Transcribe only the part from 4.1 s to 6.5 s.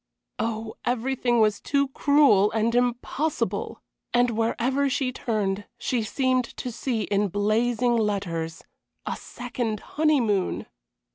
And wherever she turned she seemed